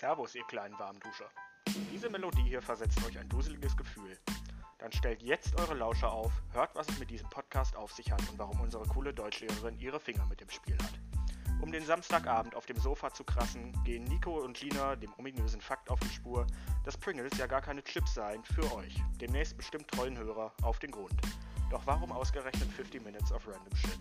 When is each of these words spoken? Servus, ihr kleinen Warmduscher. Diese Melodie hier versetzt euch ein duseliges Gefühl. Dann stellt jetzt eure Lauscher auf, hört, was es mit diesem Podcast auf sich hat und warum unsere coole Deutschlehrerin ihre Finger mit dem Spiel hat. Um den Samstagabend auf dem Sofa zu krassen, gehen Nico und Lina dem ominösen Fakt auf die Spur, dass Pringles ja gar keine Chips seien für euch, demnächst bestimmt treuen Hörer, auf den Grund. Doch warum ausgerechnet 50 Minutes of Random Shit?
Servus, 0.00 0.34
ihr 0.34 0.44
kleinen 0.44 0.78
Warmduscher. 0.78 1.28
Diese 1.92 2.08
Melodie 2.08 2.44
hier 2.44 2.62
versetzt 2.62 2.98
euch 3.06 3.18
ein 3.18 3.28
duseliges 3.28 3.76
Gefühl. 3.76 4.18
Dann 4.78 4.90
stellt 4.92 5.22
jetzt 5.22 5.54
eure 5.60 5.74
Lauscher 5.74 6.10
auf, 6.10 6.32
hört, 6.54 6.74
was 6.74 6.88
es 6.88 6.98
mit 6.98 7.10
diesem 7.10 7.28
Podcast 7.28 7.76
auf 7.76 7.92
sich 7.92 8.10
hat 8.10 8.26
und 8.30 8.38
warum 8.38 8.58
unsere 8.62 8.86
coole 8.86 9.12
Deutschlehrerin 9.12 9.78
ihre 9.78 10.00
Finger 10.00 10.24
mit 10.24 10.40
dem 10.40 10.48
Spiel 10.48 10.78
hat. 10.78 10.94
Um 11.60 11.70
den 11.70 11.84
Samstagabend 11.84 12.54
auf 12.54 12.64
dem 12.64 12.78
Sofa 12.78 13.12
zu 13.12 13.24
krassen, 13.24 13.74
gehen 13.84 14.04
Nico 14.04 14.40
und 14.42 14.58
Lina 14.62 14.96
dem 14.96 15.12
ominösen 15.18 15.60
Fakt 15.60 15.90
auf 15.90 16.00
die 16.00 16.08
Spur, 16.08 16.46
dass 16.86 16.96
Pringles 16.96 17.36
ja 17.36 17.46
gar 17.46 17.60
keine 17.60 17.84
Chips 17.84 18.14
seien 18.14 18.42
für 18.42 18.74
euch, 18.76 18.96
demnächst 19.20 19.58
bestimmt 19.58 19.86
treuen 19.88 20.16
Hörer, 20.16 20.54
auf 20.62 20.78
den 20.78 20.92
Grund. 20.92 21.20
Doch 21.68 21.82
warum 21.84 22.10
ausgerechnet 22.10 22.72
50 22.72 23.04
Minutes 23.04 23.30
of 23.32 23.46
Random 23.46 23.76
Shit? 23.76 23.98